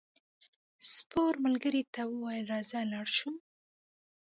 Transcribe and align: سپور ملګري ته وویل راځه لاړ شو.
سپور 0.93 1.33
ملګري 1.45 1.83
ته 1.93 2.01
وویل 2.07 2.45
راځه 2.53 2.79
لاړ 2.91 3.07
شو. 3.17 3.31